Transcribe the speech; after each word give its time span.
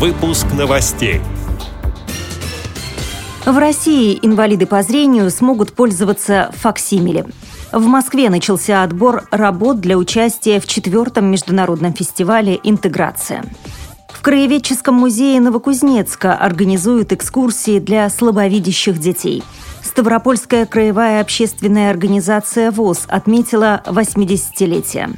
Выпуск 0.00 0.46
новостей. 0.52 1.20
В 3.46 3.56
России 3.56 4.18
инвалиды 4.22 4.66
по 4.66 4.82
зрению 4.82 5.30
смогут 5.30 5.72
пользоваться 5.72 6.50
факсимиле. 6.52 7.26
В 7.72 7.86
Москве 7.86 8.28
начался 8.28 8.82
отбор 8.82 9.28
работ 9.30 9.78
для 9.78 9.96
участия 9.96 10.58
в 10.58 10.66
четвертом 10.66 11.26
международном 11.26 11.94
фестивале 11.94 12.58
«Интеграция». 12.64 13.44
В 14.08 14.20
Краеведческом 14.20 14.96
музее 14.96 15.40
Новокузнецка 15.40 16.34
организуют 16.34 17.12
экскурсии 17.12 17.78
для 17.78 18.10
слабовидящих 18.10 18.98
детей. 18.98 19.44
Ставропольская 19.80 20.66
краевая 20.66 21.20
общественная 21.20 21.90
организация 21.90 22.72
ВОЗ 22.72 23.04
отметила 23.06 23.80
80-летие. 23.86 25.10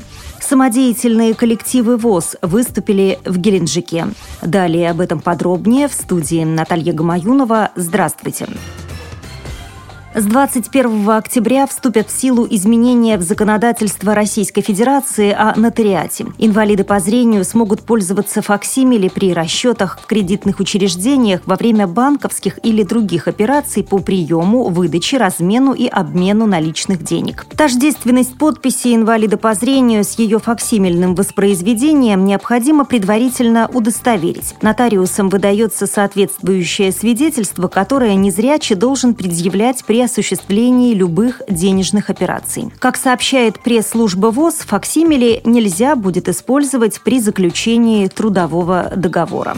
Самодеятельные 0.49 1.35
коллективы 1.35 1.97
ВОЗ 1.97 2.37
выступили 2.41 3.19
в 3.25 3.37
Геленджике. 3.37 4.07
Далее 4.43 4.91
об 4.93 5.01
этом 5.01 5.19
подробнее 5.19 5.89
в 5.89 5.93
студии 5.93 6.45
Наталья 6.45 6.93
Гамаюнова. 6.93 7.73
Здравствуйте. 7.75 8.47
Здравствуйте. 8.47 8.76
С 10.19 10.25
21 10.25 11.11
октября 11.11 11.67
вступят 11.67 12.09
в 12.09 12.19
силу 12.19 12.47
изменения 12.49 13.19
в 13.19 13.21
законодательство 13.21 14.15
Российской 14.15 14.63
Федерации 14.63 15.31
о 15.31 15.53
нотариате. 15.61 16.25
Инвалиды 16.39 16.85
по 16.85 16.99
зрению 17.01 17.45
смогут 17.45 17.83
пользоваться 17.83 18.41
факсимили 18.41 19.09
при 19.09 19.35
расчетах 19.35 19.99
в 20.01 20.07
кредитных 20.07 20.59
учреждениях 20.59 21.43
во 21.45 21.57
время 21.57 21.87
банковских 21.87 22.59
или 22.63 22.83
других 22.83 23.29
операций 23.29 23.85
по 23.85 23.99
приему, 23.99 24.71
выдаче, 24.71 25.19
размену 25.19 25.75
и 25.75 25.87
обмену 25.87 26.47
наличных 26.47 27.03
денег. 27.03 27.45
Тождественность 27.55 28.39
подписи 28.39 28.95
инвалида 28.95 29.37
по 29.37 29.53
зрению 29.53 30.03
с 30.03 30.19
ее 30.19 30.39
факсимильным 30.39 31.15
воспроизведением 31.15 32.25
необходимо 32.25 32.87
предварительно 32.87 33.69
удостоверить. 33.71 34.55
Нотариусом 34.63 35.29
выдается 35.29 35.87
соответствующее 35.87 36.91
свидетельство, 36.91 37.69
которое 37.69 38.15
незрячий 38.15 38.77
должен 38.77 39.13
предъявлять 39.13 39.85
при 39.85 40.06
осуществлении 40.07 40.95
любых 40.95 41.43
денежных 41.49 42.11
операций. 42.11 42.73
Как 42.81 42.97
сообщает 42.97 43.61
пресс-служба 43.61 44.29
ВОЗ, 44.29 44.55
факсимили 44.67 45.43
нельзя 45.45 45.95
будет 45.95 46.29
использовать 46.29 47.01
при 47.03 47.21
заключении 47.21 48.09
трудового 48.09 48.93
договора. 48.97 49.57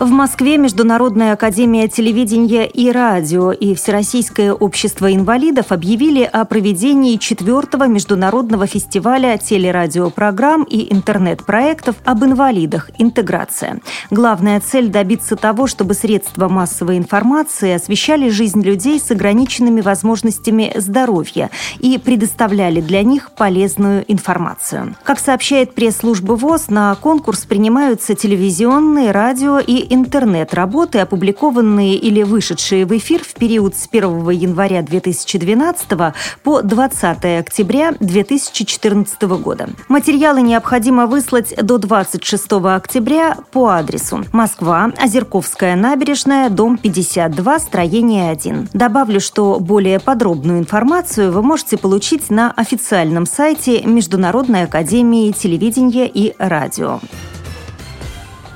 В 0.00 0.08
Москве 0.08 0.56
Международная 0.56 1.34
академия 1.34 1.86
телевидения 1.86 2.66
и 2.66 2.90
радио 2.90 3.52
и 3.52 3.74
Всероссийское 3.74 4.54
общество 4.54 5.14
инвалидов 5.14 5.72
объявили 5.72 6.22
о 6.22 6.46
проведении 6.46 7.18
четвертого 7.18 7.86
международного 7.86 8.66
фестиваля 8.66 9.36
телерадиопрограмм 9.36 10.62
и 10.62 10.90
интернет-проектов 10.90 11.96
об 12.06 12.24
инвалидах 12.24 12.90
«Интеграция». 12.96 13.82
Главная 14.10 14.60
цель– 14.60 14.88
добиться 14.90 15.36
того, 15.36 15.66
чтобы 15.66 15.92
средства 15.92 16.48
массовой 16.48 16.96
информации 16.96 17.74
освещали 17.74 18.30
жизнь 18.30 18.62
людей 18.62 18.98
с 18.98 19.10
ограниченными 19.10 19.82
возможностями 19.82 20.72
здоровья 20.76 21.50
и 21.78 21.98
предоставляли 21.98 22.80
для 22.80 23.02
них 23.02 23.32
полезную 23.32 24.10
информацию. 24.10 24.96
Как 25.04 25.18
сообщает 25.18 25.74
пресс-служба 25.74 26.32
ВОЗ, 26.32 26.70
на 26.70 26.94
конкурс 26.94 27.44
принимаются 27.44 28.14
телевизионные, 28.14 29.10
радио 29.10 29.58
и 29.58 29.89
интернет-работы, 29.90 31.00
опубликованные 31.00 31.96
или 31.96 32.22
вышедшие 32.22 32.86
в 32.86 32.96
эфир 32.96 33.22
в 33.22 33.34
период 33.34 33.76
с 33.76 33.86
1 33.90 34.30
января 34.30 34.82
2012 34.82 36.14
по 36.42 36.62
20 36.62 37.40
октября 37.40 37.92
2014 38.00 39.22
года. 39.22 39.68
Материалы 39.88 40.40
необходимо 40.40 41.06
выслать 41.06 41.54
до 41.56 41.76
26 41.78 42.52
октября 42.52 43.36
по 43.50 43.68
адресу 43.68 44.24
Москва, 44.32 44.92
Озерковская 44.96 45.76
набережная, 45.76 46.48
дом 46.48 46.78
52, 46.78 47.58
строение 47.58 48.30
1. 48.30 48.70
Добавлю, 48.72 49.20
что 49.20 49.58
более 49.60 49.98
подробную 50.00 50.58
информацию 50.60 51.32
вы 51.32 51.42
можете 51.42 51.76
получить 51.76 52.30
на 52.30 52.52
официальном 52.52 53.26
сайте 53.26 53.82
Международной 53.82 54.64
академии 54.64 55.32
телевидения 55.32 56.08
и 56.08 56.34
радио. 56.38 57.00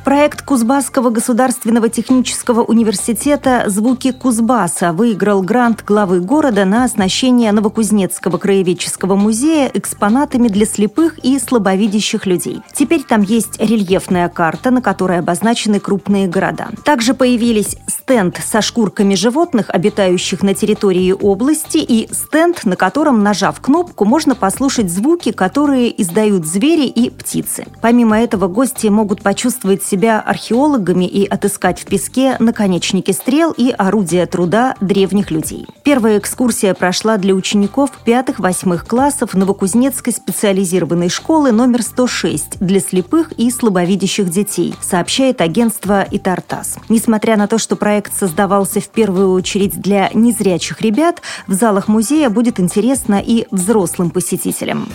Проект 0.04 0.42
Кузбасского 0.42 1.08
государственного 1.08 1.88
технического 1.88 2.62
университета 2.62 3.64
«Звуки 3.68 4.12
Кузбасса» 4.12 4.92
выиграл 4.92 5.40
грант 5.40 5.82
главы 5.82 6.20
города 6.20 6.66
на 6.66 6.84
оснащение 6.84 7.50
Новокузнецкого 7.52 8.36
краеведческого 8.36 9.16
музея 9.16 9.70
экспонатами 9.72 10.48
для 10.48 10.66
слепых 10.66 11.18
и 11.24 11.38
слабовидящих 11.38 12.26
людей. 12.26 12.60
Теперь 12.74 13.02
там 13.02 13.22
есть 13.22 13.58
рельефная 13.58 14.28
карта, 14.28 14.70
на 14.70 14.82
которой 14.82 15.20
обозначены 15.20 15.80
крупные 15.80 16.28
города. 16.28 16.68
Также 16.84 17.14
появились 17.14 17.78
стенд 17.88 18.38
со 18.44 18.60
шкурками 18.60 19.14
животных, 19.14 19.70
обитающих 19.70 20.42
на 20.42 20.52
территории 20.52 21.12
области, 21.12 21.78
и 21.78 22.12
стенд, 22.12 22.66
на 22.66 22.76
котором, 22.76 23.22
нажав 23.22 23.58
кнопку, 23.58 24.04
можно 24.04 24.34
послушать 24.34 24.90
звуки, 24.90 25.32
которые 25.32 25.98
издают 26.02 26.44
звери 26.44 26.86
и 26.88 27.08
птицы. 27.08 27.64
Помимо 27.80 28.20
этого, 28.20 28.48
гости 28.48 28.88
могут 28.88 29.22
почувствовать 29.22 29.82
себя 29.94 30.20
археологами 30.20 31.04
и 31.04 31.24
отыскать 31.24 31.80
в 31.80 31.84
песке 31.84 32.34
наконечники 32.40 33.12
стрел 33.12 33.52
и 33.56 33.70
орудия 33.70 34.26
труда 34.26 34.74
древних 34.80 35.30
людей. 35.30 35.68
Первая 35.84 36.18
экскурсия 36.18 36.74
прошла 36.74 37.16
для 37.16 37.32
учеников 37.32 37.90
пятых-восьмых 38.04 38.88
классов 38.88 39.34
Новокузнецкой 39.34 40.12
специализированной 40.12 41.08
школы 41.08 41.52
номер 41.52 41.82
106 41.82 42.58
для 42.58 42.80
слепых 42.80 43.30
и 43.36 43.52
слабовидящих 43.52 44.28
детей, 44.30 44.74
сообщает 44.80 45.40
агентство 45.40 46.04
«Итартас». 46.10 46.76
Несмотря 46.88 47.36
на 47.36 47.46
то, 47.46 47.58
что 47.58 47.76
проект 47.76 48.18
создавался 48.18 48.80
в 48.80 48.88
первую 48.88 49.30
очередь 49.30 49.80
для 49.80 50.10
незрячих 50.12 50.80
ребят, 50.80 51.22
в 51.46 51.52
залах 51.52 51.86
музея 51.86 52.30
будет 52.30 52.58
интересно 52.58 53.22
и 53.24 53.46
взрослым 53.52 54.10
посетителям. 54.10 54.88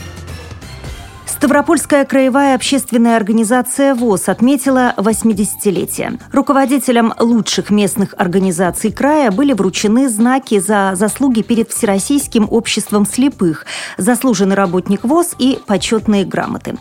Ставропольская 1.40 2.04
краевая 2.04 2.54
общественная 2.54 3.16
организация 3.16 3.96
ВОЗ 3.96 4.28
отметила 4.28 4.94
80-летие. 4.98 6.20
Руководителям 6.34 7.14
лучших 7.18 7.70
местных 7.70 8.14
организаций 8.18 8.92
края 8.92 9.32
были 9.32 9.54
вручены 9.54 10.10
знаки 10.10 10.60
за 10.60 10.92
заслуги 10.96 11.42
перед 11.42 11.72
Всероссийским 11.72 12.46
обществом 12.52 13.06
слепых, 13.06 13.66
заслуженный 13.98 14.58
работник 14.58 15.06
ВОЗ 15.06 15.34
и 15.40 15.58
почетные 15.66 16.26
грамоты 16.26 16.76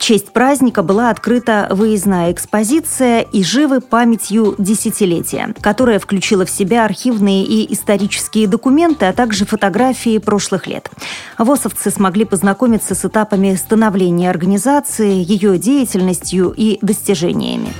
честь 0.00 0.32
праздника 0.32 0.82
была 0.82 1.10
открыта 1.10 1.68
выездная 1.70 2.32
экспозиция 2.32 3.20
и 3.20 3.44
живы 3.44 3.80
памятью 3.80 4.56
десятилетия, 4.58 5.54
которая 5.60 6.00
включила 6.00 6.44
в 6.44 6.50
себя 6.50 6.84
архивные 6.84 7.44
и 7.44 7.72
исторические 7.72 8.48
документы, 8.48 9.04
а 9.04 9.12
также 9.12 9.44
фотографии 9.44 10.18
прошлых 10.18 10.66
лет. 10.66 10.90
ВОСовцы 11.38 11.90
смогли 11.90 12.24
познакомиться 12.24 12.94
с 12.94 13.04
этапами 13.04 13.54
становления 13.54 14.30
организации, 14.30 15.22
ее 15.22 15.58
деятельностью 15.58 16.52
и 16.56 16.78
достижениями 16.82 17.72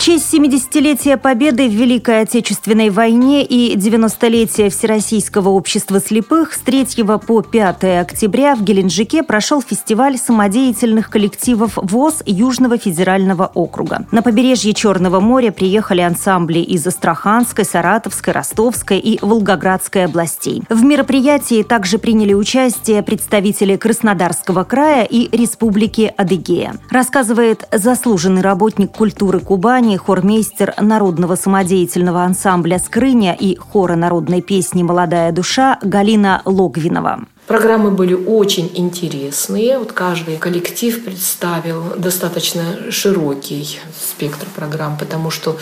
честь 0.00 0.32
70-летия 0.32 1.18
Победы 1.18 1.68
в 1.68 1.72
Великой 1.72 2.22
Отечественной 2.22 2.88
войне 2.88 3.44
и 3.44 3.76
90-летия 3.76 4.70
Всероссийского 4.70 5.50
общества 5.50 6.00
слепых 6.00 6.54
с 6.54 6.58
3 6.60 7.04
по 7.04 7.42
5 7.42 7.84
октября 8.00 8.56
в 8.56 8.62
Геленджике 8.62 9.22
прошел 9.22 9.60
фестиваль 9.60 10.16
самодеятельных 10.16 11.10
коллективов 11.10 11.72
ВОЗ 11.76 12.22
Южного 12.24 12.78
федерального 12.78 13.50
округа. 13.52 14.06
На 14.10 14.22
побережье 14.22 14.72
Черного 14.72 15.20
моря 15.20 15.52
приехали 15.52 16.00
ансамбли 16.00 16.60
из 16.60 16.86
Астраханской, 16.86 17.66
Саратовской, 17.66 18.32
Ростовской 18.32 18.98
и 18.98 19.18
Волгоградской 19.20 20.06
областей. 20.06 20.62
В 20.70 20.82
мероприятии 20.82 21.62
также 21.62 21.98
приняли 21.98 22.32
участие 22.32 23.02
представители 23.02 23.76
Краснодарского 23.76 24.64
края 24.64 25.04
и 25.04 25.28
Республики 25.36 26.10
Адыгея. 26.16 26.76
Рассказывает 26.90 27.68
заслуженный 27.70 28.40
работник 28.40 28.92
культуры 28.92 29.40
Кубани 29.40 29.89
исполнении 29.90 29.96
хормейстер 29.96 30.74
народного 30.80 31.36
самодеятельного 31.36 32.22
ансамбля 32.22 32.78
«Скрыня» 32.78 33.36
и 33.38 33.56
хора 33.56 33.96
народной 33.96 34.42
песни 34.42 34.82
«Молодая 34.82 35.32
душа» 35.32 35.78
Галина 35.82 36.42
Логвинова. 36.44 37.20
Программы 37.46 37.90
были 37.90 38.14
очень 38.14 38.70
интересные. 38.74 39.78
Вот 39.78 39.92
каждый 39.92 40.36
коллектив 40.36 41.04
представил 41.04 41.82
достаточно 41.96 42.62
широкий 42.90 43.80
спектр 43.98 44.46
программ, 44.54 44.96
потому 44.98 45.30
что 45.30 45.56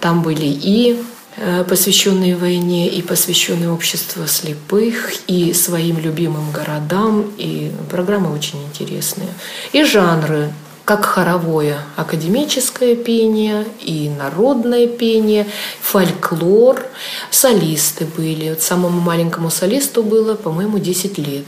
там 0.00 0.22
были 0.22 0.46
и 0.46 1.02
э, 1.36 1.64
посвященные 1.64 2.36
войне, 2.36 2.88
и 2.88 3.02
посвященные 3.02 3.70
обществу 3.70 4.26
слепых, 4.26 5.12
и 5.26 5.52
своим 5.52 5.98
любимым 5.98 6.50
городам. 6.52 7.24
И 7.36 7.70
программы 7.90 8.32
очень 8.32 8.62
интересные. 8.64 9.28
И 9.72 9.84
жанры 9.84 10.50
как 10.84 11.06
хоровое 11.06 11.78
академическое 11.96 12.94
пение 12.94 13.66
и 13.80 14.10
народное 14.10 14.86
пение, 14.86 15.46
фольклор. 15.80 16.84
Солисты 17.30 18.04
были. 18.04 18.50
Вот 18.50 18.60
самому 18.60 19.00
маленькому 19.00 19.50
солисту 19.50 20.02
было, 20.02 20.34
по-моему, 20.34 20.78
10 20.78 21.18
лет. 21.18 21.46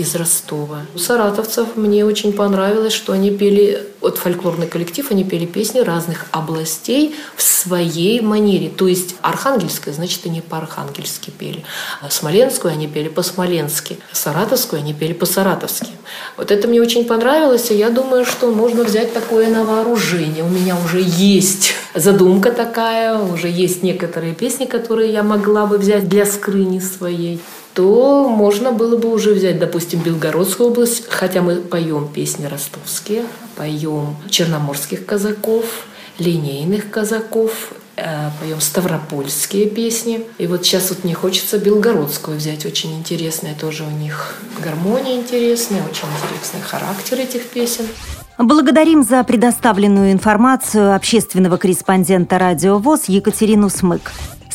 Из 0.00 0.14
Ростова. 0.14 0.80
У 0.94 0.98
саратовцев 0.98 1.76
мне 1.76 2.04
очень 2.04 2.32
понравилось, 2.32 2.92
что 2.92 3.12
они 3.12 3.30
пели, 3.30 3.86
вот 4.00 4.18
фольклорный 4.18 4.66
коллектив, 4.66 5.10
они 5.10 5.24
пели 5.24 5.46
песни 5.46 5.80
разных 5.80 6.26
областей 6.30 7.14
в 7.36 7.42
своей 7.42 8.20
манере. 8.20 8.70
То 8.70 8.88
есть 8.88 9.16
архангельская, 9.20 9.92
значит, 9.92 10.24
они 10.24 10.40
по-архангельски 10.40 11.30
пели. 11.30 11.64
А 12.00 12.10
смоленскую 12.10 12.72
они 12.72 12.88
пели 12.88 13.08
по-смоленски. 13.08 13.98
Саратовскую 14.12 14.80
они 14.80 14.94
пели 14.94 15.12
по-саратовски. 15.12 15.90
Вот 16.36 16.50
это 16.50 16.66
мне 16.66 16.80
очень 16.80 17.04
понравилось, 17.04 17.70
и 17.70 17.76
я 17.76 17.90
думаю, 17.90 18.24
что 18.24 18.50
можно 18.50 18.84
взять 18.84 19.12
такое 19.12 19.48
на 19.48 19.64
вооружение. 19.64 20.44
У 20.44 20.48
меня 20.48 20.76
уже 20.82 21.00
есть 21.00 21.74
задумка 21.94 22.52
такая, 22.52 23.18
уже 23.18 23.48
есть 23.48 23.82
некоторые 23.82 24.34
песни, 24.34 24.64
которые 24.64 25.12
я 25.12 25.22
могла 25.22 25.66
бы 25.66 25.78
взять 25.78 26.08
для 26.08 26.24
скрыни 26.24 26.78
своей 26.78 27.40
то 27.74 28.28
можно 28.28 28.72
было 28.72 28.96
бы 28.96 29.12
уже 29.12 29.32
взять, 29.32 29.58
допустим, 29.58 30.00
Белгородскую 30.00 30.70
область, 30.70 31.04
хотя 31.08 31.42
мы 31.42 31.56
поем 31.56 32.08
песни 32.08 32.46
ростовские, 32.46 33.24
поем 33.56 34.16
черноморских 34.28 35.06
казаков, 35.06 35.86
линейных 36.18 36.90
казаков, 36.90 37.72
э, 37.96 38.30
поем 38.40 38.60
ставропольские 38.60 39.66
песни. 39.66 40.24
И 40.38 40.46
вот 40.46 40.64
сейчас 40.64 40.90
вот 40.90 41.04
мне 41.04 41.14
хочется 41.14 41.58
белгородскую 41.58 42.36
взять, 42.36 42.66
очень 42.66 42.96
интересная 42.98 43.54
тоже 43.54 43.84
у 43.84 43.90
них 43.90 44.36
гармония 44.62 45.16
интересная, 45.16 45.82
очень 45.82 46.08
интересный 46.08 46.60
характер 46.62 47.20
этих 47.20 47.48
песен. 47.48 47.86
Благодарим 48.38 49.02
за 49.02 49.22
предоставленную 49.22 50.12
информацию 50.12 50.94
общественного 50.94 51.58
корреспондента 51.58 52.38
«Радио 52.38 52.78
ВОЗ» 52.78 53.04
Екатерину 53.08 53.68
Смык. 53.68 54.12